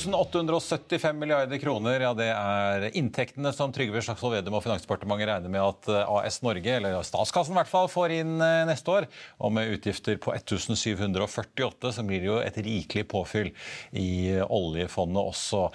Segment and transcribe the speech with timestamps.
[0.00, 5.60] $2.875 milliarder kroner, ja det er inntektene som Trygve Slagsvold Vedum og Finansdepartementet regner med
[5.62, 9.08] at eh, AS Norge, eller statskassen i hvert fall, får inn eh, neste år.
[9.44, 13.52] Og med utgifter på 1748, så blir det jo et rikelig påfyll
[13.92, 15.66] i oljefondet også.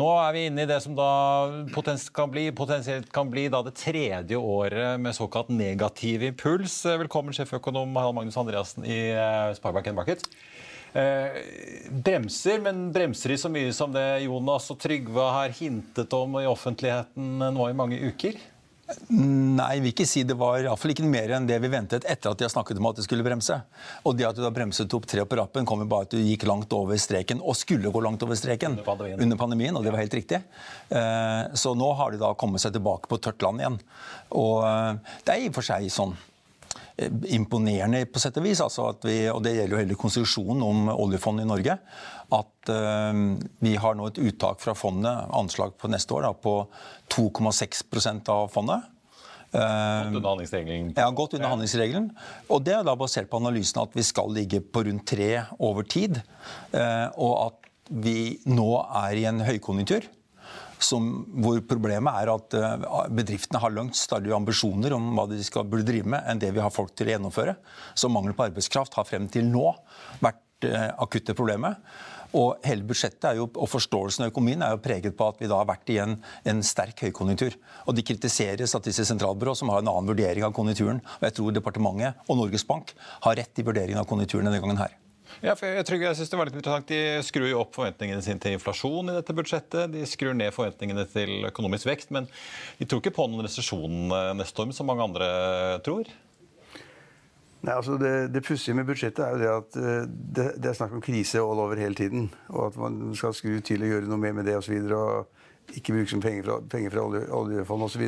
[0.00, 1.10] Nå er vi inne i det som da
[2.14, 6.80] kan bli, potensielt kan bli det tredje året med såkalt negativ impuls.
[7.04, 10.30] Velkommen sjeføkonom Harald Magnus Andreassen i eh, Sparebank Markets.
[10.94, 11.38] Eh,
[11.90, 16.46] bremser, men bremser de så mye som det Jonas og Trygve har hintet om i
[16.46, 18.38] offentligheten nå i mange uker?
[19.08, 22.38] Nei, vil ikke si det var iallfall ikke mer enn det vi ventet etter at
[22.38, 23.56] de har snakket om at det skulle bremse.
[24.04, 26.20] Og det at du da bremset opp tre på rappen, kom jo bare at du
[26.20, 29.86] gikk langt over streken, og skulle gå langt over streken under pandemien, under pandemien og
[29.86, 30.42] det var helt riktig.
[30.94, 33.80] Eh, så nå har de da kommet seg tilbake på tørt land igjen.
[34.36, 36.14] Og eh, det er i og for seg sånn
[37.34, 38.62] imponerende på sett og vis.
[38.62, 41.76] Altså vi, og det gjelder jo hele konstruksjonen om oljefondet i Norge.
[42.34, 43.22] At uh,
[43.64, 46.56] vi har nå et uttak fra fondet, anslag på neste år, da, på
[47.14, 48.90] 2,6% av fondet.
[49.54, 50.94] Uh, godt under handlingsregelen?
[50.98, 52.08] Ja, godt under handlingsregelen.
[52.50, 55.86] Og det er da basert på analysen at vi skal ligge på rundt tre over
[55.86, 56.22] tid.
[56.74, 57.72] Uh, og at
[58.04, 58.70] vi nå
[59.04, 60.06] er i en høykonjunktur
[60.82, 61.10] som,
[61.42, 65.86] hvor problemet er at eh, bedriftene har langt større ambisjoner om hva de skal burde
[65.88, 67.56] drive med, enn det vi har folk til å gjennomføre.
[67.94, 69.70] Så mangel på arbeidskraft har frem til nå
[70.24, 71.80] vært eh, akutte problemet.
[72.34, 75.60] Og hele budsjettet jo, og forståelsen av økonomien er jo preget på at vi da
[75.60, 76.16] har vært i en,
[76.50, 77.54] en sterk høykonjunktur.
[77.86, 80.98] Og de kritiserer Statistisk sentralbyrå, som har en annen vurdering av konjunkturen.
[81.20, 82.90] Og jeg tror departementet og Norges Bank
[83.28, 84.98] har rett i vurderingen av konjunkturen denne gangen her.
[85.42, 86.90] Ja, for jeg, tror, jeg synes det var litt interessant.
[86.90, 89.92] De skrur jo opp forventningene sine til inflasjon i dette budsjettet.
[89.94, 92.12] De skrur ned forventningene til økonomisk vekst.
[92.14, 92.28] Men
[92.78, 95.30] de tror ikke på noen resesjon eh, neste år, som mange andre
[95.86, 96.10] tror.
[97.64, 100.78] Nei, altså Det, det pussige med budsjettet er jo det at eh, det, det, er
[100.78, 102.28] snakk om krise all over hele tiden.
[102.52, 104.76] Og at man skal skru til og gjøre noe mer med det osv.
[104.84, 108.04] Og, så og ikke bruke som penger fra, penger fra olje, oljefondet osv.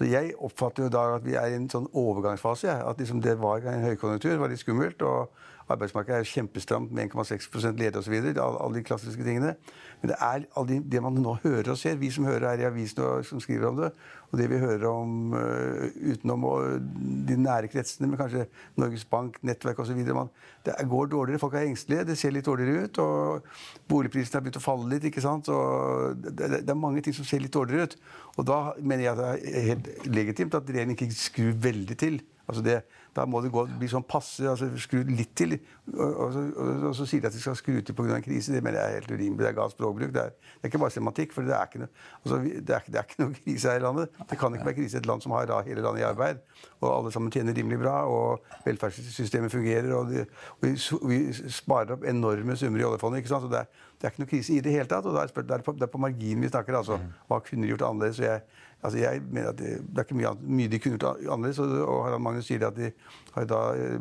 [0.00, 2.70] Altså jeg oppfatter jo da at vi er i en sånn overgangsfase.
[2.70, 2.78] Ja.
[2.88, 5.02] At liksom det var en høykonjunktur, var litt skummelt.
[5.02, 5.34] og
[5.70, 8.16] Arbeidsmarkedet er kjempestramt med 1,6% ledige osv.
[8.34, 9.54] Alle de klassiske tingene.
[10.00, 12.68] Men det er de, det man nå hører og ser, vi som hører her i
[12.68, 13.92] avisen og som skriver om det,
[14.30, 16.46] og det vi hører om uh, utenom
[17.26, 18.46] de nære kretsene, med kanskje
[18.78, 20.00] Norges Bank, nettverk osv.
[20.64, 23.02] Det går dårligere, folk er engstelige, det ser litt dårligere ut.
[23.02, 25.08] og Boligprisene har begynt å falle litt.
[25.10, 25.50] ikke sant?
[25.50, 27.96] Og det, er mange ting som ser litt dårligere ut.
[28.38, 32.20] Og da mener jeg at det er helt legitimt at regjeringen ikke skrur veldig til.
[32.50, 32.80] Altså det,
[33.14, 35.54] da må det gå, bli sånn passe, altså skru litt til.
[35.92, 38.16] Og, og, og, og så sier de at de skal skru til pga.
[38.16, 38.54] en krise.
[38.54, 39.38] Det mener jeg er helt urimelig.
[39.44, 40.10] Det er gal språkbruk.
[40.16, 41.34] Det er, det er, ikke bare semantikk.
[41.36, 43.84] For det er ikke, noe, altså, det, er, det er ikke noe krise her i
[43.84, 44.19] landet.
[44.28, 46.40] Det kan ikke være krise i et land som har hele landet i arbeid,
[46.80, 50.24] og alle sammen tjener rimelig bra, og velferdssystemet fungerer, og, de,
[50.60, 50.74] og vi,
[51.08, 53.22] vi, sparer opp enorme summer i oljefondet.
[53.22, 53.46] ikke sant?
[53.46, 55.06] Så det er, det er ikke noe krise i det hele tatt.
[55.06, 56.76] og Det er, det er, på, det på marginen vi snakker.
[56.82, 57.00] altså.
[57.28, 58.20] Hva kunne de gjort annerledes?
[58.20, 58.42] og jeg
[58.82, 61.58] Altså jeg mener at det, det er ikke mye, mye, de kunne gjort annerledes.
[61.58, 62.88] Og Harald Magnus sier at de
[63.34, 63.98] har da eh,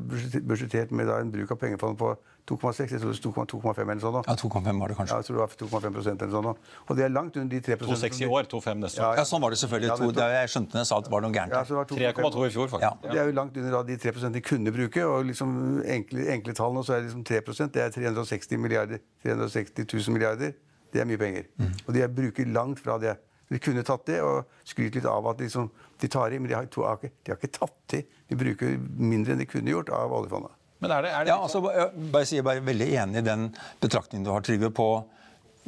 [0.47, 2.13] budsjettert med en bruk av pengefondet på
[2.49, 4.17] 2,6, jeg tror det sto 2,5 eller sånn.
[4.25, 5.13] Ja, 2,5 var det kanskje.
[5.13, 6.49] Ja, jeg tror det var 2,5 eller sånn.
[6.89, 9.05] Og det er langt under de 3% 2,6 i år, 2,5 neste år.
[9.05, 9.21] Ja, ja.
[9.21, 9.91] ja, sånn var det selvfølgelig.
[9.91, 11.53] Ja, det jeg skjønte det, jeg sa at det var noe gærent.
[11.53, 11.63] Ja,
[11.93, 13.05] 3,2 i fjor, faktisk.
[13.05, 13.13] Ja.
[13.13, 15.05] Det er jo langt under de 3% de kunne bruke.
[15.05, 15.55] Og liksom
[15.97, 19.03] enkle, enkle tallene, så er det liksom 3% Det er 360 milliarder.
[19.25, 20.55] 360 000 milliarder.
[20.89, 21.49] Det er mye penger.
[21.61, 21.73] Mm.
[21.85, 23.17] Og de bruker langt fra det.
[23.49, 25.69] De kunne tatt det og skrytt litt av at liksom,
[26.01, 28.03] de tar i, men de har, to, ikke, de har ikke tatt i.
[28.29, 30.53] De bruker mindre enn de kunne gjort av oljefondet.
[30.79, 33.49] Men er det, er det ja, altså, bare, jeg er veldig enig i den
[33.83, 34.89] betraktningen du har, Trygve, på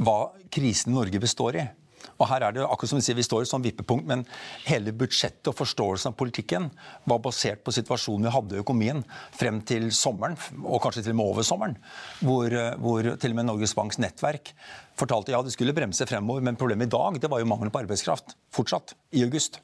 [0.02, 0.18] hva
[0.54, 1.68] krisen Norge består i.
[2.22, 4.24] Og her er det akkurat som Vi sier, vi står i et sånn vippepunkt, men
[4.68, 6.70] hele budsjettet og forståelsen av politikken
[7.10, 9.04] var basert på situasjonen vi hadde i økonomien
[9.38, 11.78] frem til sommeren, og kanskje til og med over sommeren,
[12.22, 14.54] hvor, eh, hvor til og med Norges Banks nettverk
[15.02, 17.84] fortalte ja, det skulle bremse fremover, men problemet i dag det var jo mangel på
[17.84, 19.60] arbeidskraft fortsatt i august.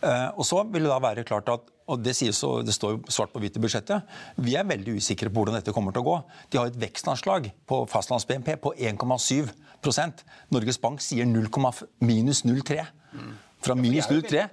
[0.00, 2.98] Eh, og så vil det da være klart at og det, sies, det står jo
[3.10, 4.06] svart på hvitt i budsjettet.
[4.38, 6.16] Vi er veldig usikre på hvordan dette kommer til å gå.
[6.52, 9.50] De har et vekstanslag på fastlands-BNP på 1,7
[10.54, 11.48] Norges Bank sier 0,
[12.04, 12.84] minus 0,3.
[13.60, 14.46] Fra minus 0,3.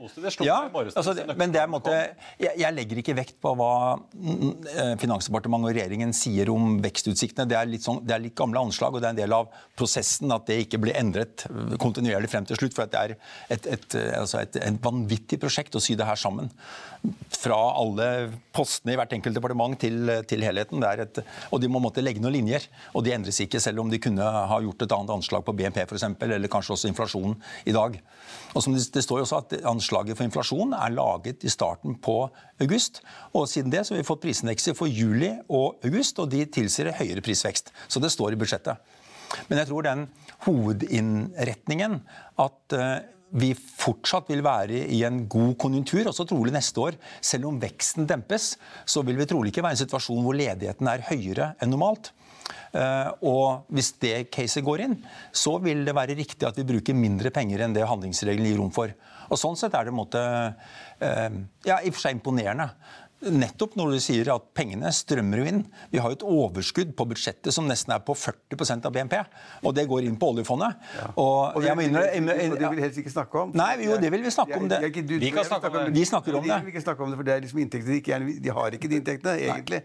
[0.43, 1.93] Ja, altså, men det måte,
[2.41, 3.71] jeg, jeg, legger ikke vekt på hva
[4.11, 7.47] mm, eh, Finansdepartementet og regjeringen sier om vekstutsiktene.
[7.47, 9.47] Det er, litt sånn, det er litt gamle anslag, og det er en del av
[9.79, 11.45] prosessen at det ikke blir endret
[11.79, 12.75] kontinuerlig frem til slutt.
[12.75, 13.15] For det er
[13.55, 16.51] et, et, altså et, et, vanvittig prosjekt å sy det her sammen.
[17.37, 18.09] Fra alle
[18.55, 20.83] postene i hvert enkelt departement til, til helheten.
[20.83, 22.67] og de må måtte legge noen linjer.
[22.91, 25.85] Og de endres ikke, selv om de kunne ha gjort et annet anslag på BNP
[25.87, 27.95] f.eks., eller kanskje også inflasjonen i dag.
[28.55, 32.19] Og som det står jo også at Anslaget for inflasjon er laget i starten på
[32.63, 33.03] august.
[33.37, 36.89] og Siden det så har vi fått prisindekser for juli og august, og de tilsier
[36.97, 37.69] høyere prisvekst.
[37.87, 38.81] Så det står i budsjettet.
[39.49, 40.07] Men jeg tror den
[40.47, 41.99] hovedinnretningen
[42.41, 42.97] at eh,
[43.37, 46.97] vi fortsatt vil være i en god konjunktur, også trolig neste år.
[47.19, 48.53] Selv om veksten dempes,
[48.87, 52.13] så vil vi trolig ikke være i en situasjon hvor ledigheten er høyere enn normalt.
[52.71, 54.97] Eh, og hvis det caset går inn,
[55.35, 58.73] så vil det være riktig at vi bruker mindre penger enn det handlingsregelen gir rom
[58.75, 58.93] for.
[59.27, 60.21] Og Sånn sett er det en måte,
[61.03, 61.29] eh,
[61.67, 62.69] ja, i og for seg imponerende.
[63.17, 65.61] Nettopp når du sier at pengene strømmer jo inn.
[65.89, 69.15] Vi har jo et overskudd på budsjettet som nesten er på 40% av BNP.
[69.65, 70.77] Og det går inn på oljefondet.
[70.93, 71.07] Ja.
[71.15, 73.55] Og, og, det, vil, og det vil helst ikke snakke om.
[73.57, 74.67] Nei, jo, det vil vi snakke om.
[74.69, 74.81] det.
[75.17, 75.95] Vi kan snakke om det.
[75.95, 76.51] De snakker om det.
[76.53, 78.77] De vil ikke snakke om det, for det er liksom inntekter de, ikke, de har
[78.77, 79.81] ikke de inntektene, egentlig.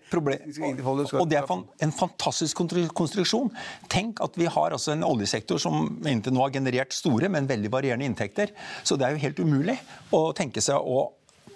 [1.23, 1.57] Og det er
[1.89, 2.61] en fantastisk
[3.01, 3.49] konstruksjon.
[3.97, 7.73] Tenk at vi har altså en oljesektor som inntil nå har generert store, men veldig
[7.73, 8.53] varierende inntekter.
[8.85, 9.81] Så det er jo helt umulig
[10.13, 11.09] å tenke seg å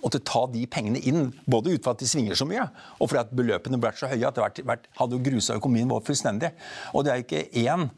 [0.06, 2.68] måtte ta de pengene inn, både ut fra at de svinger så mye,
[3.00, 6.52] og fordi at beløpene ble så høye at det hadde grusa økonomien vår fullstendig.
[6.94, 7.90] Og det er ikke én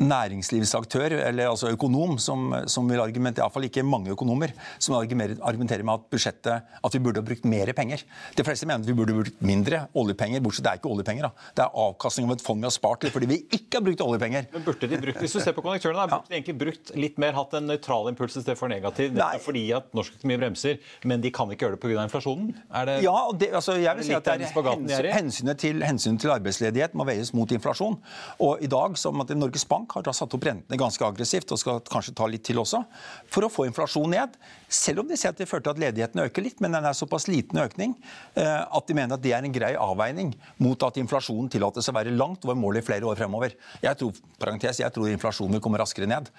[0.00, 5.94] næringslivsaktør, eller altså økonom, som, som vil argumentere, iallfall ikke mange økonomer, som argumenterer med
[5.94, 8.04] at budsjettet, at vi burde ha brukt mer penger.
[8.36, 11.28] De fleste mener at vi burde brukt mindre oljepenger, bortsett det er ikke oljepenger.
[11.28, 11.50] Da.
[11.56, 14.04] Det er avkastning av et fond vi har spart til fordi vi ikke har brukt
[14.04, 14.48] oljepenger.
[14.52, 17.20] Men burde de brukt, Hvis du ser på konjunkturene, da, burde de egentlig brukt litt
[17.22, 19.14] mer, hatt en nøytral impuls istedenfor negativ?
[19.16, 19.32] Nei.
[19.42, 22.04] Fordi at norsk økonomi bremser, men de kan ikke gjøre det pga.
[22.06, 22.52] inflasjonen?
[22.74, 26.22] Er det, ja, det, altså, jeg vil si at det er hens, hensynet, til, hensynet
[26.24, 27.98] til arbeidsledighet må veies mot inflasjon.
[28.42, 31.52] Og i dag, som at Norges Bank Bank har da satt opp rentene ganske aggressivt,
[31.52, 32.82] og skal kanskje ta litt til også,
[33.30, 34.36] for å få inflasjonen ned.
[34.68, 36.96] Selv om de ser at det fører til at ledigheten øker litt, men den er
[36.96, 37.94] såpass liten økning
[38.34, 41.94] eh, at de mener at det er en grei avveining mot at inflasjonen tillates å
[41.94, 43.54] være langt over målet i flere år fremover.
[43.84, 46.32] Jeg tror, parentes, jeg tror inflasjonen vil komme raskere ned.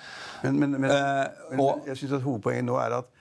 [0.44, 3.14] Men, men, men, uh, men jeg synes at hovedpoenget nå er at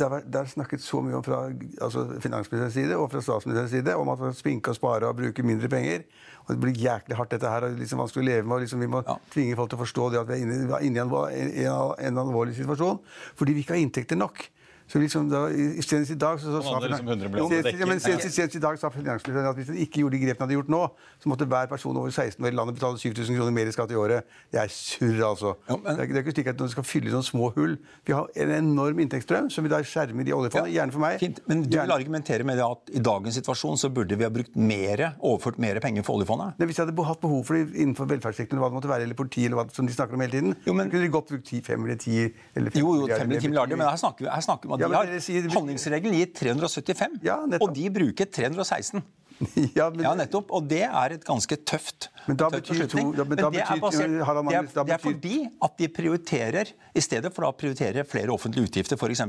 [0.00, 3.74] det har, det har, snakket så mye om fra altså finansministerens side og fra statsministerens
[3.74, 6.06] side om at man skal spinke og spare og bruke mindre penger.
[6.46, 7.66] Og Det blir jæklig hardt, dette her.
[7.68, 8.54] og liksom vanskelig å leve med.
[8.56, 9.16] og liksom Vi må ja.
[9.34, 12.22] tvinge folk til å forstå det at vi er inne, inne i en, en, en,
[12.24, 12.98] alvorlig situasjon
[13.38, 14.42] fordi vi ikke har inntekter nok.
[14.90, 19.46] Så liksom da, i, Senest i dag så, så sa senest, i dag sa finansministeren
[19.52, 20.80] at hvis han ikke gjorde de grepene han hadde gjort nå,
[21.22, 23.92] så måtte hver person over 16 år i landet betale 7000 kroner mer i skatt
[23.94, 24.26] i året.
[24.50, 25.52] Det er surr, altså.
[25.68, 25.86] Ja, men...
[25.86, 27.76] det, er, det, er, ikke slik at noen skal fylle noen små hull.
[28.08, 30.72] Vi har en enorm inntektsstrøm som vi da skjermer i oljefondet.
[30.72, 31.20] Ja, gjerne for meg.
[31.22, 31.38] Fint.
[31.50, 34.58] Men du vil argumentere med det at i dagens situasjon så burde vi ha brukt
[34.58, 36.58] mer, overført mer penger for oljefondet?
[36.58, 39.18] Nei, hvis jeg hadde hatt behov for det innenfor velferdssektoren, hva det måtte være, eller
[39.18, 40.90] politiet, eller hva som de snakker om hele tiden, jo, men...
[40.90, 42.18] kunne de godt brukt 10, 5 eller 10
[42.58, 44.79] eller 5 Jo, jo, 5 eller 10 milliarder, men her snakker vi, her snakker vi
[44.80, 45.48] ja, de har sier...
[45.54, 49.02] Handlingsregelen gir 375, ja, og de bruker 316.
[49.78, 50.02] Ja, men...
[50.04, 50.50] ja, nettopp.
[50.52, 53.80] Og det er et ganske tøft Men da betyr to da, men, men det, er
[53.80, 58.34] basert, det, er, det er fordi at de prioriterer, i stedet for å prioritere flere
[58.34, 59.24] offentlige utgifter f.eks.,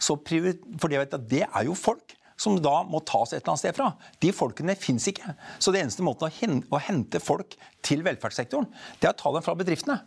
[0.00, 3.76] så for det, det er jo folk som da må tas et eller annet sted
[3.76, 3.90] fra.
[4.22, 5.34] De folkene fins ikke.
[5.62, 6.32] Så det eneste måten
[6.72, 8.66] å hente folk til velferdssektoren,
[8.98, 10.00] det er å ta dem fra bedriftene.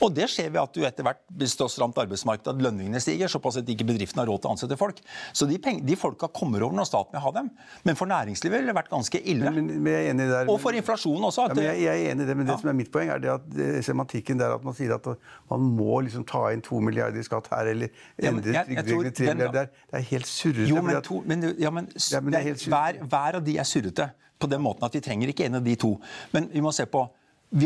[0.00, 3.00] Og det ser vi at du etter hvert blir det er stramt arbeidsmarked, at lønningene
[3.02, 5.00] stiger, såpass at ikke bedriftene har råd til å ansette folk.
[5.36, 7.50] Så de, peng, de folka kommer over når staten vil ha dem.
[7.86, 9.52] Men for næringslivet ville det vært ganske ille.
[9.52, 11.48] Men, men der, og for inflasjonen også.
[11.52, 13.32] Ja, jeg, jeg, er enig i det, men det som er mitt poeng, er det
[13.34, 15.08] at det, semantikken der at man sier at
[15.52, 19.30] man må liksom ta inn to milliarder i skatt her, eller endre ja, trygdereglene tre
[19.34, 19.70] milliarder der.
[19.92, 20.68] Det er helt surrete.
[20.70, 24.50] Jo, men, to, men, ja, men, ja, men hver, hver av de er surrete på
[24.50, 25.94] den måten at vi trenger ikke en av de to.
[26.34, 27.04] Men vi må se på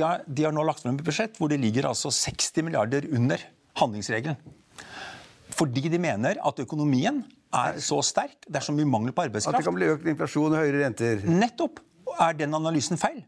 [0.02, 3.42] har, de har nå lagt frem et budsjett hvor det ligger altså 60 milliarder under
[3.78, 4.38] handlingsregelen.
[5.56, 7.22] Fordi de mener at økonomien
[7.54, 9.56] er så sterk, det er så mye mangel på arbeidskraft.
[9.56, 11.24] At det kan bli økt inflasjon og høyere renter.
[11.30, 11.80] Nettopp.
[12.20, 13.22] Er den analysen feil?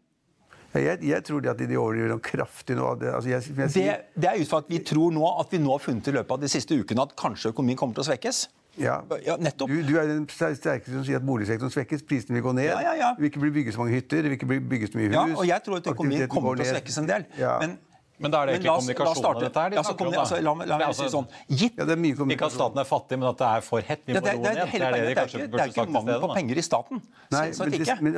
[0.76, 2.90] Jeg, jeg tror de at de overdriver noe kraftig nå.
[3.00, 5.60] Det, altså jeg, jeg, Det, det er ut fra at vi tror nå at vi
[5.62, 8.08] nå har funnet i løpet av de siste ukene at kanskje økonomien kommer til å
[8.10, 8.42] svekkes.
[8.80, 8.96] Ja.
[9.26, 9.70] Ja, nettopp.
[9.70, 12.70] Du, du er den sterkeste som sier at boligsektoren svekkes, prisene vil gå ned.
[12.70, 13.10] Ja, ja, ja.
[13.16, 15.10] Det vil ikke bli bygget så mange hytter, det vil ikke bli bygget så mye
[15.10, 15.16] hus.
[15.18, 17.28] Ja, og jeg tror at økonomien kommer til å svekkes en del.
[17.38, 17.78] Men,
[18.18, 20.06] Men da er det ikke oss- la kommunikasjonen av dette her de Ja, så snakker
[20.06, 22.84] om, altså, la, la er si altså- sånn Gitt ja, det Ikke at staten er
[22.84, 24.02] fattig, men at det er for hett.
[24.04, 24.72] Vi må det, roe det, ned.
[24.72, 25.50] det, er det de kanskje burde sagt i stedet.
[25.50, 27.02] det er ikke mangel på penger i staten.
[27.30, 28.02] Nei, men det- ikke.
[28.02, 28.12] men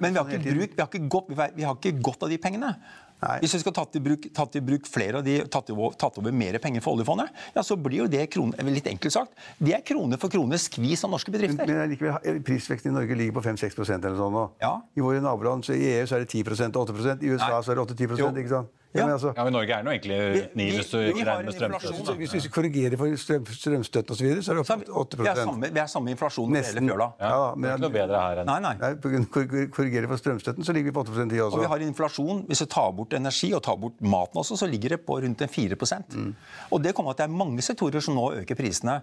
[0.00, 2.38] Men vi har ikke, bruk, vi, har ikke godt, vi har ikke godt av de
[2.38, 2.76] pengene.
[3.20, 3.36] Nei.
[3.42, 6.16] Hvis vi skal tatt i bruk, tatt i bruk flere av de, tatt, over, tatt
[6.16, 9.74] over mer penger for oljefondet, ja, så blir jo det krone, litt enkelt sagt, det
[9.76, 11.66] er krone for krone skvis av norske bedrifter.
[11.68, 14.50] men likevel, prisveksten i Norge ligger på 5-6 eller sånn nå.
[14.62, 14.80] Ja.
[14.96, 17.60] I våre naboland, så i EU så er det 10 og 8 I USA Nei.
[17.60, 18.30] så er det 8-10 Jo.
[18.32, 18.68] ikke sant?
[18.92, 19.04] Ja.
[19.06, 20.16] men altså, Ja, men Norge er nå egentlig
[20.58, 22.06] ni Vi- hvis du vi ikke regner med en inflasjon, strømstøtte.
[22.06, 22.12] da.
[22.12, 22.18] da.
[22.18, 25.26] hvis, vi korrigerer for strøm, strømstøtten osv., så, så er det opp er 8 vi,
[25.30, 27.06] er, samme, vi har samme inflasjon over hele fjøla.
[27.20, 28.74] Ja, Ja, det er ikke noe bedre her enn Nei, nei.
[28.80, 31.54] Nei, på grunn av korrig- korrigere for strømstøtten, så ligger vi på 8% i også.
[31.54, 34.66] Og vi har inflasjon, Hvis vi tar bort energi og tar bort maten også, så
[34.68, 35.76] ligger det på rundt en 4
[36.10, 36.34] Mm.
[36.72, 39.02] Og det kommer at det er mange sektorer som nå øker prisene.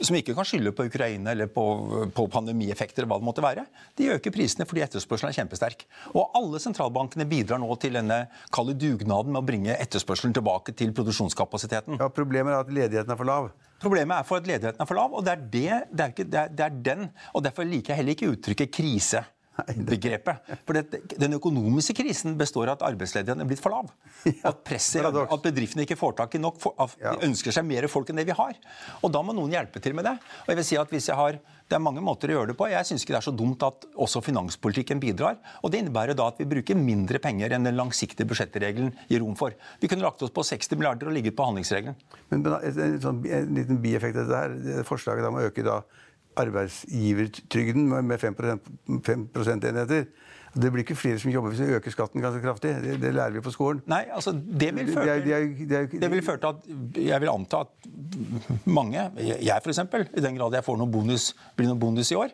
[0.00, 1.64] Som ikke kan skylde på Ukraina eller på,
[2.16, 3.04] på pandemieffekter.
[3.08, 3.66] hva det måtte være.
[3.98, 5.84] De øker prisene fordi etterspørselen er kjempesterk.
[6.14, 8.22] Og alle sentralbankene bidrar nå til denne
[8.54, 12.00] kalde dugnaden med å bringe etterspørselen tilbake til produksjonskapasiteten.
[12.00, 13.50] Ja, Problemet er at ledigheten er for lav.
[13.80, 16.28] Problemet er for at ledigheten er for lav, og det er, det, det er, ikke,
[16.28, 17.06] det er, er den.
[17.32, 18.74] Og derfor liker jeg heller ikke uttrykket
[19.68, 20.50] krisebegrepet.
[20.66, 23.92] For det, den økonomiske krisen består av at arbeidsledigheten er blitt for lav.
[24.46, 27.88] At, presset, at bedriftene ikke får tak i nok, for, at de ønsker seg mer
[27.90, 28.58] folk enn det vi har.
[29.04, 30.16] Og da må noen hjelpe til med det.
[30.44, 31.40] Og jeg vil si at hvis jeg har,
[31.70, 32.66] Det er mange måter å gjøre det på.
[32.66, 35.36] Jeg syns ikke det er så dumt at også finanspolitikken bidrar.
[35.62, 39.36] Og det innebærer da at vi bruker mindre penger enn den langsiktige budsjettregelen gir rom
[39.38, 39.54] for.
[39.78, 41.94] Vi kunne lagt oss på 60 milliarder og ligget på handlingsregelen.
[42.32, 45.62] Men men en, en, sånn, en liten bieffekt av dette her, forslaget om å øke
[45.66, 45.78] da
[46.46, 48.60] arbeidsgivertrygden med- med 5%,
[49.04, 50.06] 5 prosentenheter
[50.52, 52.72] Det blir ikke flere som jobber hvis vi øker skatten ganske kraftig.
[52.82, 53.82] Det, det lærer vi på skolen.
[53.86, 54.94] Nei, altså det vil Det-
[56.24, 57.68] føre til at Jeg vil anta at
[58.66, 62.30] mange, jeg f.eks., i den grad jeg får noen bonus, blir noen bonus i år,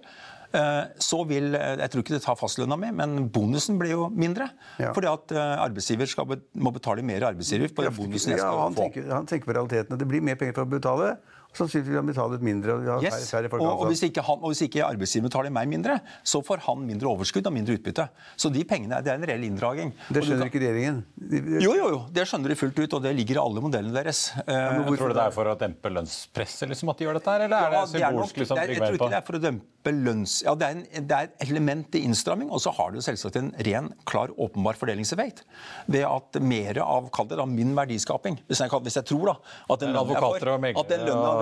[0.55, 4.49] eh, så vil Jeg tror ikke det tar fastlønna mi, men bonusen blir jo mindre.
[4.81, 4.95] Ja.
[4.95, 6.25] Fordi at eh, arbeidsgiver skal,
[6.57, 8.81] må betale mer arbeidsgiver på den bonusen jeg Ja, skal han, få.
[8.95, 9.99] tenker, han tenker på realitetene.
[9.99, 11.19] Det blir mer penger for å betale.
[11.57, 12.73] Sannsynligvis har betalt betale ut mindre.
[12.77, 13.31] og vi har Yes.
[13.31, 16.43] færre, færre Og, og, hvis ikke han, og hvis ikke arbeidsgiver betaler meg mindre, så
[16.45, 18.09] får han mindre overskudd og mindre utbytte.
[18.37, 19.93] Så de pengene, det er en reell inndraging.
[20.13, 21.05] Det skjønner kan- ikke regjeringen.
[21.17, 22.01] De- de- Jo, jo, jo.
[22.13, 24.33] Det skjønner de fullt ut, og det ligger i alle modellene deres.
[24.47, 24.97] Ja, hvorfor...
[24.97, 27.57] Tror du det er for å dempe lønnspresset liksom, at de gjør dette, her, eller
[27.57, 28.37] er Ja, det er symbolsk?
[28.37, 30.43] liksom, jeg tror ikke det er for å dempe lønns...
[30.45, 33.07] Ja, det er, en, det er et element i innstramming, og så har det jo
[33.13, 35.45] selvsagt en ren, klar, åpenbar fordelingseffekt.
[35.89, 39.35] Ved at mer av kall det da, min verdiskaping Hvis jeg, hvis jeg tror da,
[39.71, 40.41] at den lønna jeg får,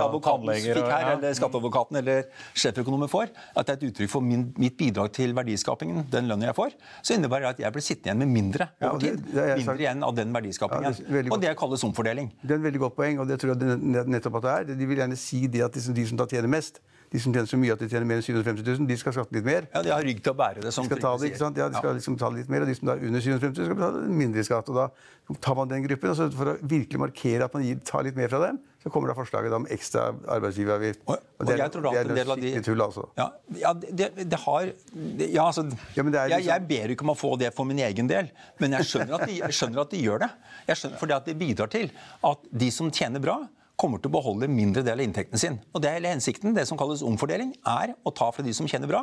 [0.09, 2.23] advokaten fikk her, eller skatteadvokaten eller
[2.55, 6.51] sjeføkonomen får, at det er et uttrykk for min, mitt bidrag til verdiskapingen, den lønna
[6.51, 9.19] jeg får, så innebærer det at jeg blir sittende igjen med mindre over tid.
[9.19, 9.27] tid.
[9.27, 9.85] det det Mindre sagt.
[9.87, 10.91] igjen av den verdiskapingen.
[10.93, 12.33] Ja, det er og det kalles omfordeling.
[12.43, 14.75] Det er et veldig godt poeng, og det tror jeg det nettopp at det er.
[14.81, 16.81] De vil gjerne si det at de som, de som tjener mest,
[17.15, 19.37] de som tjener så mye at de tjener mer enn 750 000, de skal skatte
[19.37, 19.69] litt mer.
[19.75, 21.61] Ja, De har rygg til å bære det, som De skal ta det, ikke sant?
[21.61, 23.69] Ja, de skal liksom ta det litt mer, og de som er under 750 000
[23.69, 24.71] skal betale mindre skatt.
[24.73, 28.03] og Da tar man den gruppen, og for å virkelig markere at man gir, tar
[28.09, 31.01] litt mer fra dem, så kommer da forslaget om ekstra arbeidsgiveravgift.
[31.09, 33.07] Og, og det er- det er en del av de tull, altså.
[33.17, 33.27] Ja,
[33.57, 35.65] ja det, det har ja, altså,
[35.97, 37.79] Ja, men det er jeg, liksom- jeg ber ikke om å få det for min
[37.81, 38.29] egen del,
[38.61, 40.31] men jeg skjønner at de, jeg skjønner at de gjør det.
[40.69, 41.91] Jeg skjønner, fordi at det bidrar til
[42.25, 43.39] at de som tjener bra,
[43.77, 45.57] kommer til å beholde mindre del av inntekten sin.
[45.75, 46.53] Og det er hele hensikten.
[46.55, 49.01] Det som kalles omfordeling, er å ta fra de som tjener bra,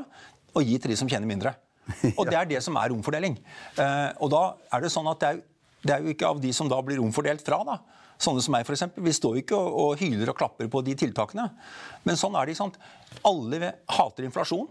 [0.56, 1.56] og gi til de som tjener mindre.
[2.20, 3.36] Og det er det som er omfordeling.
[3.76, 5.40] Eh, og da er det sånn at det er,
[5.82, 7.80] det er jo ikke av de som da blir omfordelt fra, da.
[8.22, 8.84] Sånne som meg, f.eks.
[9.01, 11.48] Vi står jo ikke og, og hyler og klapper på de tiltakene.
[12.06, 12.56] Men sånn er det.
[12.60, 12.78] sant?
[13.25, 14.68] Alle hater inflasjon.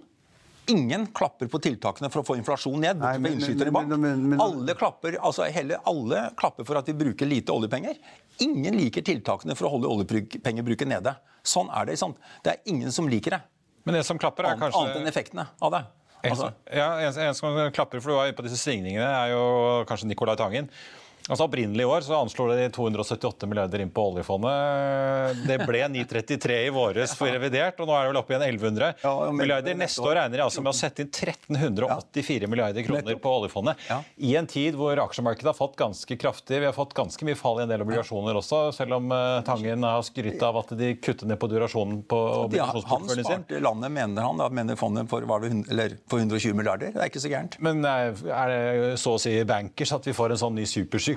[0.71, 3.00] Ingen klapper på tiltakene for å få inflasjon ned.
[3.00, 6.92] Nei, men- men- men- men- men- alle, klapper, altså hele, alle klapper for at vi
[6.95, 7.97] bruker lite oljepenger.
[8.38, 11.16] Ingen liker tiltakene for å holde oljepengebruken nede.
[11.42, 11.99] Sånn er det.
[11.99, 12.16] sant?
[12.45, 13.42] Det er ingen som liker det.
[13.85, 15.85] Men det som klapper, er kanskje annet enn effektene av det.
[16.23, 19.00] En, Altså, som- ja, en, en som klapper, for du var inne på disse svingningene,
[19.02, 20.69] er jo kanskje Nicolai Tangen.
[21.30, 25.44] Altså Opprinnelig i år så anslo de 278 milliarder inn på oljefondet.
[25.46, 28.88] Det ble 933 i våres for revidert, og nå er det vel oppe igjen 1100
[29.04, 29.76] Ja, milliarder.
[29.78, 33.78] Neste år regner de altså med å sette inn 1384 milliarder kroner på oljefondet.
[33.87, 34.00] Ja.
[34.18, 37.60] I en tid hvor aksjemarkedet har fått ganske kraftig Vi har fått ganske mye fall
[37.60, 41.30] i en del obligasjoner også, selv om eh, Tangen har skrytt av at de kutter
[41.30, 42.20] ned på durasjonen på
[42.50, 42.66] de sin.
[42.90, 46.90] han sparte landet, mener han, da mener fondet for, det, eller, for 120 milliarder.
[46.96, 47.58] Det er ikke så gærent.
[47.62, 50.66] Men eh, er det så å si bankers at vi får en sånn ny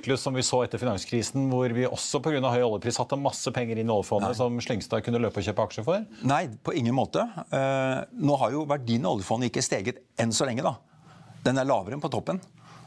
[0.03, 2.41] supersyklus som vi så etter finanskrisen, hvor vi også pga.
[2.41, 5.83] høy oljepris satte masse penger inn i oljefondet som Slyngstad kunne løpe og kjøpe aksjer
[5.83, 6.03] for?
[6.24, 7.24] Nei, på ingen måte.
[7.51, 10.75] Eh, nå har jo verdien av oljefondet ikke steget enn så lenge, da.
[11.43, 12.41] Den er lavere enn på toppen.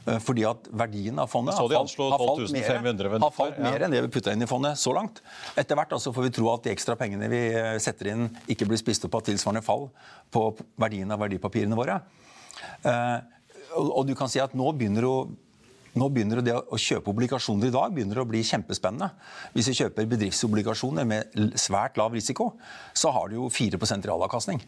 [0.07, 3.97] Eh, Fordi at verdien av fondet har falt, har falt, mer, har falt mer enn
[3.97, 5.23] det vi putta inn i fondet så langt.
[5.57, 8.69] Etter hvert altså får vi tro at de ekstra pengene vi eh, setter inn, ikke
[8.69, 9.89] blir spist opp av tilsvarende fall
[10.31, 12.01] på verdien av verdipapirene våre.
[13.77, 15.17] Og, du kan si at nå begynner å
[15.97, 19.11] nå begynner det å kjøpe obligasjoner i dag begynner å bli kjempespennende.
[19.57, 22.53] Hvis vi kjøper bedriftsobligasjoner med svært lav risiko,
[22.97, 24.63] så har du jo 4% realavkastning.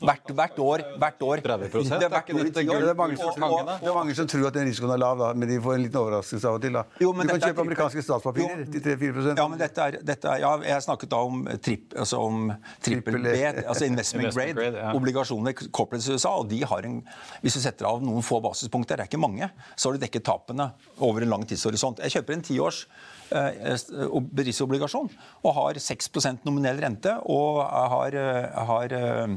[0.00, 0.82] Hvert, hvert år.
[1.00, 1.40] Hvert år.
[1.44, 2.80] 30%, Det er er hvert år i år.
[2.80, 5.18] Det er mange som, tror, det er mange som tror at den risikoen er lav,
[5.20, 6.72] da, men de får en liten overraskelse av og til.
[6.78, 6.84] Da.
[7.04, 10.40] Jo, men du kan kjøpe amerikanske statspapirer til 3-4 Ja, men dette er, dette er,
[10.44, 12.48] ja, Jeg snakket da om, tripp, altså om
[12.82, 13.34] trippel B,
[13.66, 16.32] altså investment grade, obligasjoner corporates i USA.
[16.40, 17.00] og de har en,
[17.44, 20.24] Hvis du setter av noen få basispunkter, det er ikke mange, så har du dekket
[20.24, 22.00] tapene over en lang tidshorisont.
[22.04, 22.86] Jeg kjøper en tiårs
[23.32, 25.10] eh, ob- bedriftsobligasjon
[25.44, 29.36] og har 6% nominell rente og har, eh, har eh,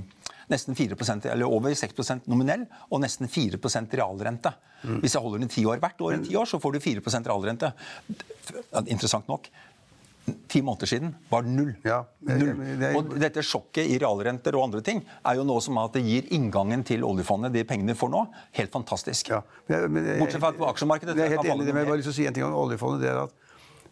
[0.49, 4.53] nesten 4% eller over 6% nominell og nesten 4% realrente.
[4.83, 4.99] Mm.
[5.01, 6.79] Hvis jeg holder den i ti år hvert år, i ti år, så får du
[6.79, 7.71] 4% realrente.
[8.87, 9.47] Interessant nok.
[10.47, 11.73] Ti måneder siden var det null.
[11.83, 12.83] Ja, men- null.
[12.83, 16.03] er- Og dette sjokket i realrenter og andre ting er jo noe som at det
[16.03, 19.29] gir inngangen til oljefondet, de pengene får nå, helt fantastisk.
[19.29, 21.83] Ja, men men Bortsett fra at på aksjemarkedet Jeg er helt enig i det, men
[21.85, 23.01] jeg har lyst til å si en ting om oljefondet.
[23.01, 23.33] Det er at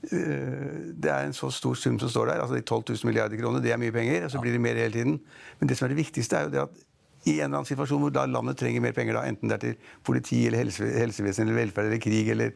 [0.01, 2.41] det er en så stor sum som står der.
[2.41, 4.25] altså de 12 000 milliarder kroner, Det er mye penger.
[4.25, 5.19] og Så blir det mer hele tiden.
[5.59, 6.79] Men det som er det viktigste, er jo det at
[7.21, 9.61] i en eller annen situasjon hvor da landet trenger mer penger, da, enten det er
[9.61, 12.55] til politi, eller helse, helsevesen, eller velferd, eller krig, eller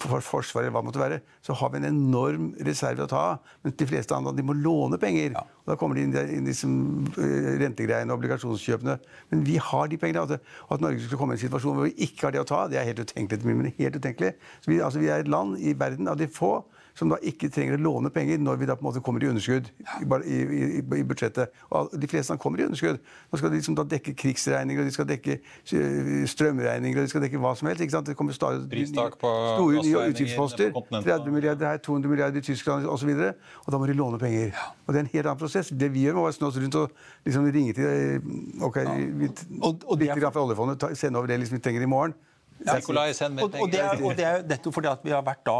[0.00, 3.24] for, forsvar, eller hva det måtte være, så har vi en enorm reserve å ta
[3.34, 3.50] av.
[3.66, 5.36] Men de fleste andre de må låne penger.
[5.36, 6.78] Og da kommer de inn, inn i liksom,
[7.18, 8.96] øh, rentegreiene og obligasjonskjøpene.
[9.34, 10.24] Men vi har de pengene.
[10.24, 12.48] Altså, og at Norge skulle komme i en situasjon hvor vi ikke har det å
[12.48, 13.44] ta, det er helt utenkelig.
[13.44, 14.32] men helt utenkelig.
[14.64, 16.62] Så vi, altså, vi er et land i verden av de få
[16.98, 19.28] som da ikke trenger å låne penger når vi da på en måte kommer i
[19.30, 21.54] underskudd i, i, i, i budsjettet.
[21.70, 22.98] Og de fleste land kommer i underskudd.
[23.30, 27.12] Nå skal de liksom da dekke krigsregninger, og de skal dekke øh, strømregninger, og de
[27.14, 27.84] skal dekke hva som helst.
[27.86, 28.10] ikke sant?
[28.10, 30.74] Det kommer stadig Pristak på store nye utgiftsposter.
[30.90, 33.14] 30 milliarder her, 200 milliarder i Tyskland osv.
[33.14, 34.56] Og, og da må de låne penger.
[34.86, 35.70] Og det er en helt annen prosess.
[35.70, 36.90] Det vi gjør, må være snå oss rundt og
[37.28, 38.96] liksom ringe til OK, ja.
[39.22, 39.30] vi
[39.62, 42.14] Og- og litt grann fra oljefondet, sende over det liksom vi trenger i morgen.
[42.58, 44.06] Nikolai, send mer og, og, det er, penger.
[44.08, 45.58] og det er jo nettopp fordi at vi har vært da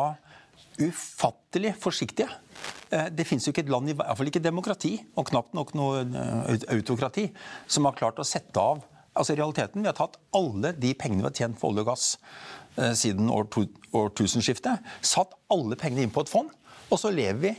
[0.80, 2.28] ufattelig forsiktige.
[2.90, 5.74] Eh, Det fins jo ikke et land, i hvert fall ikke demokrati, og knapt nok
[5.74, 7.28] noe eh, autokrati,
[7.66, 8.84] som har klart å sette av
[9.18, 11.88] Altså i realiteten, Vi har tatt alle de pengene vi har tjent for olje og
[11.88, 12.04] gass
[12.76, 16.52] eh, siden årtusenskiftet, satt alle pengene inn på et fond,
[16.86, 17.50] og så lever vi.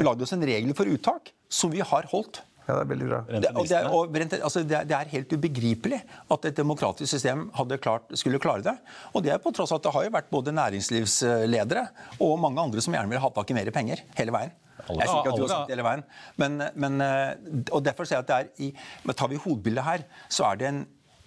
[0.00, 2.40] Lagde oss en regel for uttak som vi har holdt.
[2.66, 3.18] Ja, det er veldig bra.
[3.30, 6.00] Det, og det, er, og, altså, det, er, det er helt ubegripelig
[6.34, 8.74] at et demokratisk system hadde klart, skulle klare det.
[9.14, 11.84] Og det er på tross av at det har jo vært både næringslivsledere
[12.26, 14.54] og mange andre som gjerne ville ha tak i mer penger hele veien.
[14.86, 16.02] Alle- Jeg sier ikke at du har sagt det hele veien.
[16.42, 18.72] Men, men, eh, og derfor sier jeg at det er i,
[19.06, 20.86] men tar vi hovedbildet her, så er det en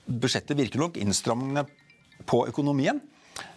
[0.09, 1.61] Budsjettet virker nok innstrammende
[2.25, 2.97] på økonomien,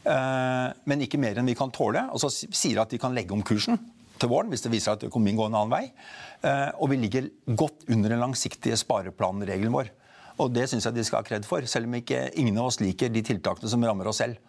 [0.05, 2.03] eh, men ikke mer enn vi kan tåle.
[2.13, 3.79] Og så sier sier at de kan legge om kursen
[4.23, 5.83] til våren hvis det viser at økonomien går en annen vei.
[6.47, 9.93] Eh, og vi ligger godt under den langsiktige spareplanregelen vår.
[10.41, 12.81] Og det syns jeg de skal ha kred for, selv om ikke ingen av oss
[12.81, 14.41] liker de tiltakene som rammer oss selv.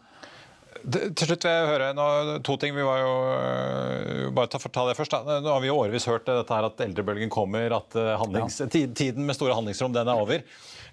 [0.83, 2.07] Til slutt vil jeg høre nå,
[2.43, 2.75] to ting.
[2.75, 5.15] Vi var jo øh, bare ta, ta det først.
[5.15, 5.39] Da.
[5.39, 9.23] Nå har vi jo årevis hørt dette her at eldrebølgen kommer, at handlings, ti- tiden
[9.27, 10.43] med store handlingsrom den er over.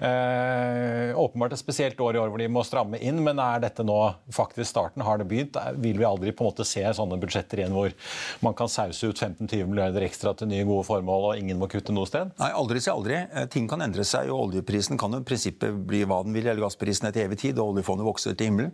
[0.00, 3.84] Eh, åpenbart et spesielt år i år hvor de må stramme inn, men er dette
[3.84, 3.96] nå
[4.32, 5.02] faktisk starten?
[5.04, 5.58] Har det begynt?
[5.60, 7.92] Er- Vil vi aldri på en måte se sånne budsjetter igjen hvor
[8.46, 11.92] man kan sause ut 15-20 milliarder ekstra til nye gode formål, og ingen må kutte
[11.92, 12.32] noe sted?
[12.40, 13.18] Nei, aldri si aldri.
[13.28, 16.46] Eh, Ting kan endre seg, og oljeprisen kan jo i prinsippet bli hva den vil,
[16.48, 18.72] eller gassprisen er til evig tid, og oljefondet vokser til himmelen.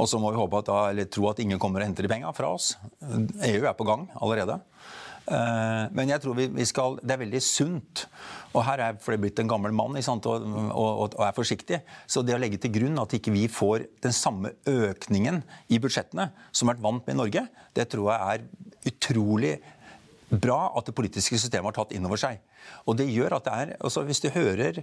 [0.00, 2.10] Og så må vi håpe at da, eller tro at ingen kommer og henter de
[2.10, 2.74] penga fra oss.
[3.04, 4.58] EU er på gang allerede.
[5.24, 8.06] Eh, Men jeg tror vi, skal, det er veldig sunt.
[8.52, 11.80] Og her er for det blitt en gammel mann sant, og, og, og er forsiktig.
[12.06, 16.30] Så det å legge til grunn at ikke vi får den samme økningen i budsjettene
[16.50, 19.54] som har vært vant med i Norge, det tror jeg er utrolig
[20.34, 22.40] bra at det politiske systemet har tatt inn over seg.
[22.88, 24.82] Og det gjør at det er, altså Hvis du hører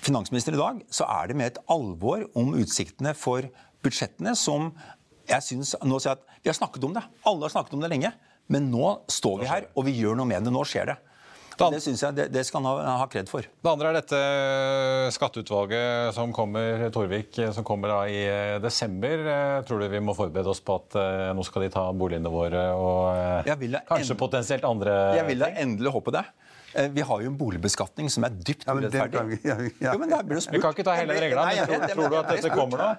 [0.00, 3.48] finansministeren i dag, så er det med et alvor om utsiktene for
[3.82, 4.72] budsjettene som
[5.30, 7.02] jeg synes, nå sier jeg at Vi har snakket om det.
[7.28, 8.10] Alle har snakket om det lenge.
[8.50, 10.50] Men nå står vi her, og vi gjør noe med det.
[10.52, 10.96] Nå skjer det.
[11.60, 13.44] Og det synes jeg det, det skal han ha, ha kred for.
[13.44, 14.20] Det andre er dette
[15.14, 19.24] skatteutvalget som kommer, Torvik, som kommer da i eh, desember.
[19.28, 22.32] Eh, Tror du vi må forberede oss på at eh, nå skal de ta boligene
[22.32, 26.14] våre og eh, Jeg vil da kanskje en- potensielt andre Jeg vil da endelig håpe
[26.16, 26.24] det.
[26.74, 29.40] Eh, Vi har jo en boligbeskatning som er dypt Ja, urettferdig.
[29.44, 29.92] ja, ja.
[29.94, 30.54] Jo, men spurt.
[30.56, 32.90] Vi kan ikke ta hele reglene regla, tror du at dette kommer nå?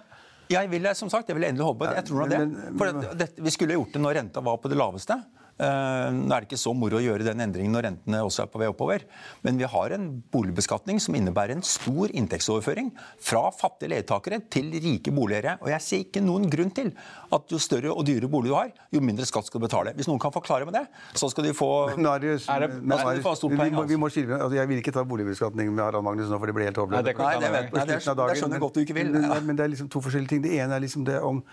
[0.52, 2.00] Jeg vil, som sagt, jeg vil endelig håpe på det.
[2.02, 2.40] Jeg tror nå det.
[2.80, 5.18] For det, det, vi skulle gjort det når renta var på det laveste.
[5.62, 8.50] Eh, Nå er det ikke så moro å gjøre den endringen når rentene også er
[8.52, 9.04] på vei oppover.
[9.46, 12.90] Men vi har en boligbeskatning som innebærer en stor inntektsoverføring
[13.22, 15.58] fra fattige leietakere til rike boligeiere.
[15.62, 16.90] Og jeg ser ikke noen grunn til
[17.32, 19.94] at jo større og dyrere bolig du har, jo mindre skatt skal du betale.
[19.96, 22.98] Hvis noen kan forklare med det, så skal de få er det, Er det- men
[22.98, 25.84] Marius, er stort vi, må, vi må skille, altså jeg vil ikke ta boligbeskatning med
[25.86, 27.06] Harald Magnus nå, for det blir helt håpløst.
[27.06, 29.12] det Nei, det, vet, nei, det, slutten det skjønner jeg godt du ikke vil.
[29.12, 29.40] Men, Ja.
[29.40, 30.42] men det er liksom to forskjellige ting.
[30.42, 31.44] Det ene er liksom det om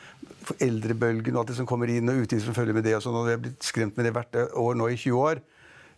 [0.65, 2.95] eldrebølgen og alt det som kommer inn, og utgifter som følger med det.
[2.97, 5.43] og sånn, og det er blitt skremt med det hvert år nå i 20 år.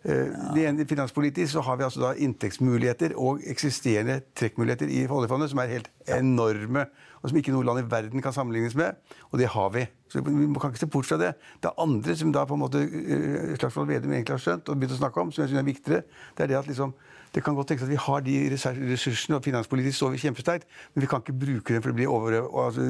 [0.03, 5.51] Eh, Det ene, Finanspolitisk så har vi altså da inntektsmuligheter og eksisterende trekkmuligheter i oljefondet
[5.53, 6.87] som er helt enorme,
[7.21, 8.97] og som ikke noe land i verden kan sammenlignes med.
[9.29, 9.85] Og det har vi.
[10.11, 11.31] Så Vi kan ikke se bort fra det.
[11.63, 14.97] Det andre som da på en måte eh, Slagsvold Vedum egentlig har skjønt og begynt
[14.97, 16.03] å snakke om, som jeg synes er viktigere,
[16.37, 16.93] det er det at liksom
[17.31, 21.03] det kan godt tenkes at vi har de ressursene, og finanspolitisk står vi kjempesterkt, men
[21.05, 22.89] vi kan ikke bruke dem for det blir over, altså,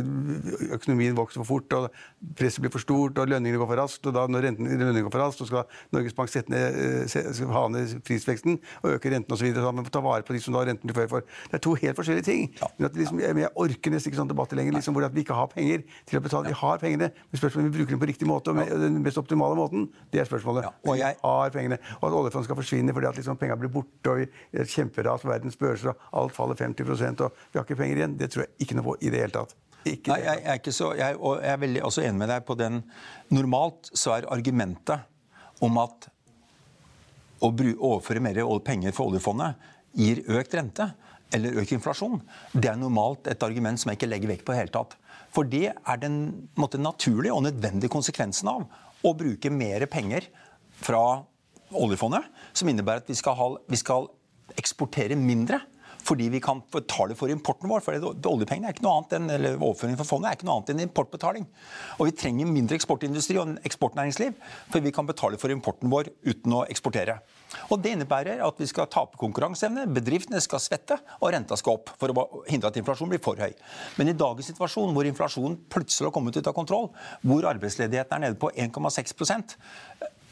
[0.73, 4.07] økonomien vokser for fort, og presset blir for stort, og lønningene går for raskt.
[4.09, 7.43] Og da når renten, lønningene går for raskt, så skal Norges Bank sette ned, eh,
[7.53, 9.51] ha ned prisveksten og øke renten osv.
[9.53, 11.21] Så man må ta vare på de som da renten blir for.
[11.51, 12.49] Det er to helt forskjellige ting.
[12.79, 15.37] Men, at liksom, jeg, orker nesten ikke sånn debatter lenger liksom, hvor at vi ikke
[15.37, 16.49] har penger til å betale.
[16.49, 18.99] Vi har pengene, men spørsmålet om vi bruker dem på riktig måte og med den
[19.03, 20.67] mest optimale måten, det er spørsmålet.
[20.67, 21.77] Ja, og jeg- har pengene.
[22.01, 25.21] Og at oljefondet skal forsvinne fordi at liksom pengene blir borte, og vi et kjemperas
[25.21, 28.45] på verdens børser, og alt faller 50% og vi har ikke penger igjen, det tror
[28.45, 29.55] jeg ikke noe på i det hele tatt.
[29.85, 32.29] Ikke Nei, jeg, jeg er ikke så, jeg, og jeg er veldig også enig med
[32.29, 32.83] deg på den.
[33.33, 34.99] Normalt så er argumentet
[35.61, 36.09] om at
[37.41, 39.55] å overføre mer penger for oljefondet
[39.97, 40.91] gir økt rente
[41.35, 42.19] eller økt inflasjon,
[42.53, 44.95] det er normalt et argument som jeg ikke legger vekt på i det hele tatt.
[45.31, 46.21] For det er den
[46.59, 48.65] måtte, naturlige og nødvendige konsekvensen av
[49.07, 50.27] å bruke mer penger
[50.81, 51.21] fra
[51.71, 54.09] oljefondet, som innebærer at vi skal, ha, vi skal
[54.59, 55.61] eksportere mindre.
[56.01, 57.83] Fordi vi kan betale for importen vår.
[57.85, 60.71] for Oljepengene er ikke noe annet enn, eller overføringen fra fondet er ikke noe annet
[60.73, 61.45] enn importbetaling.
[61.99, 64.33] Og vi trenger mindre eksportindustri og eksportnæringsliv,
[64.73, 67.19] for vi kan betale for importen vår uten å eksportere.
[67.71, 71.91] Og Det innebærer at vi skal tape konkurranseevne, bedriftene skal svette, og renta skal opp
[71.99, 73.51] for å hindre at inflasjonen blir for høy.
[73.99, 76.89] Men i dagens situasjon, hvor inflasjonen plutselig har kommet ut av kontroll,
[77.25, 79.15] hvor arbeidsledigheten er nede på 1,6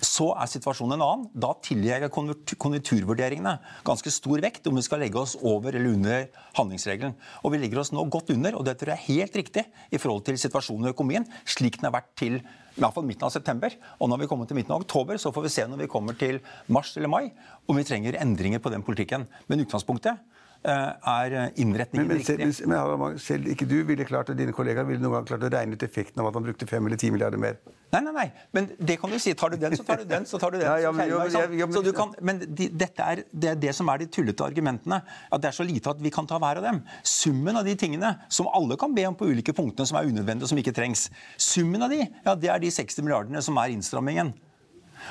[0.06, 1.26] så er situasjonen en annen.
[1.34, 3.58] Da tillegger konjunktur- konjunkturvurderingene
[3.88, 6.26] ganske stor vekt om vi skal legge oss over eller under
[6.60, 7.16] handlingsregelen.
[7.44, 10.00] Og vi legger oss nå godt under, og det tror jeg er helt riktig i
[10.00, 13.34] forhold til situasjonen i økonomien, slik den har vært til i hvert fall midten av
[13.34, 13.74] september.
[14.00, 16.16] Og når vi kommer til midten av oktober, så får vi se når vi kommer
[16.20, 16.40] til
[16.72, 17.32] mars eller mai,
[17.68, 19.28] om vi trenger endringer på den politikken.
[19.52, 20.22] Men utgangspunktet
[20.64, 22.38] er innretningen men, men, riktig.
[22.68, 25.46] men, men men, selv ikke du ville klart, og dine kollegaer ville noen gang klart
[25.48, 27.60] å regne ut effekten av at han brukte 5 eller 10 milliarder mer.
[27.90, 28.26] Nei, nei, nei.
[28.54, 29.34] Men det kan du si.
[29.34, 30.26] Tar du den, så tar du den.
[30.30, 30.68] så tar du den.
[30.70, 33.56] Ja, ja, så men- meg, jeg- Så du kan, men de, dette er, det er
[33.56, 35.02] det som er de tullete argumentene.
[35.32, 36.84] At det er så lite at vi kan ta hver av dem.
[37.04, 40.46] Summen av de tingene som alle kan be om på ulike punktene som er unødvendige
[40.46, 43.74] og som ikke trengs, summen av de, ja, det er de 60 milliardene som er
[43.74, 44.36] innstrammingen.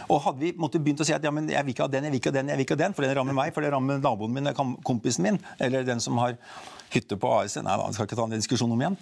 [0.09, 2.09] Og hadde vi måtte begynt å si at ja, men jeg vil ikke ha den,
[2.09, 3.64] jeg vil ikke ha den, jeg vil ikke ha den, for den rammer meg, for
[3.64, 4.53] det rammer naboen min,
[4.87, 6.37] kompisen min, eller den som har
[6.92, 8.98] hytte på AS Nei, da skal ikke ta den diskusjonen om igjen.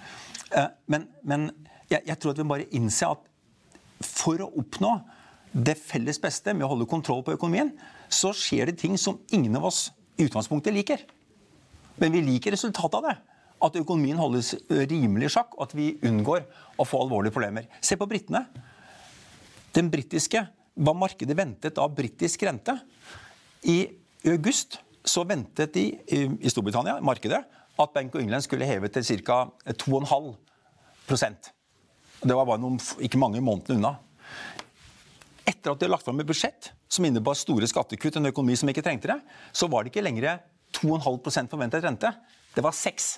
[0.53, 1.51] Eh, Men, men
[1.91, 3.23] jeg, jeg tror at vi bare innser at
[4.05, 4.97] for å oppnå
[5.57, 7.71] det felles beste med å holde kontroll på økonomien,
[8.13, 9.87] så skjer det ting som ingen av oss
[10.19, 11.01] i utgangspunktet liker.
[11.97, 13.15] Men vi liker resultatet av det.
[13.65, 16.43] At økonomien holdes rimelig i sjakk, og at vi unngår
[16.77, 17.71] å få alvorlige problemer.
[17.81, 18.43] Se på britene.
[19.73, 20.43] Den britiske,
[20.77, 22.75] Hva markedet ventet av britisk rente
[23.65, 23.79] I
[24.29, 27.39] august så ventet de i Storbritannia, markedet,
[27.79, 29.45] at Bank of England skulle heve til ca.
[29.71, 31.53] 2,5%
[32.25, 33.93] Det var bare noen, ikke mange månedene unna.
[35.47, 38.71] Etter at de har lagt fram et budsjett som innebar store skattekutt, en økonomi som
[38.73, 39.21] ikke trengte det,
[39.55, 40.41] så var det ikke lenger
[40.75, 42.11] 2,5% forventet rente.
[42.57, 43.13] Det var 6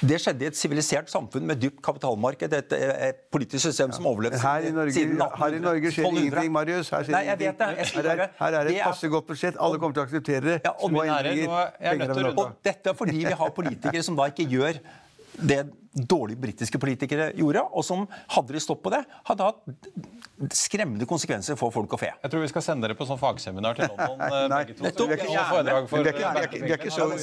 [0.00, 2.54] Det skjedde i et sivilisert samfunn med dypt kapitalmarked.
[2.58, 2.74] Et,
[3.08, 6.26] et politisk system som overlevde Her i Norge, siden her i Norge skjer det 1200.
[6.26, 6.92] ingenting, Marius.
[6.94, 7.68] Her Nei, jeg vet det.
[7.78, 9.58] Jeg Her er, her er et passe godt budsjett.
[9.60, 10.56] Alle kommer til å akseptere det.
[10.64, 10.90] Ja, og
[12.38, 14.80] Og dette er fordi vi har politikere som da ikke gjør
[15.38, 15.62] det
[16.06, 19.58] dårlige britiske politikere gjorde, og som hadde de stått på det, hadde hatt
[20.54, 22.12] skremmende konsekvenser for folk og fe.
[22.22, 24.20] Jeg tror vi skal sende dere på sånn fagseminar til London.
[24.22, 24.84] eh, Nei, begge to.
[24.84, 25.08] nettopp.
[25.08, 27.22] Vi er ikke- så uenige.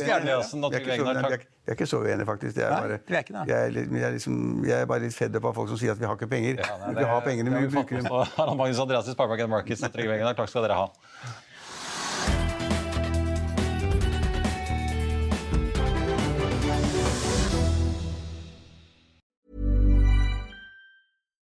[1.66, 2.58] Vi er ikke så- uenige, faktisk.
[2.58, 3.46] Jeg er bare, er.
[3.48, 5.78] Jeg, er, litt- jeg, er liksom, jeg er bare litt fedd opp av folk som
[5.78, 6.60] sier at vi har ikke penger.
[6.62, 8.58] Ja, nei, vi har pengene, men vi bruker dem.
[8.58, 10.88] Magnus Andreas i Sparebank Markets og Trygve Egnar, takk skal dere ha.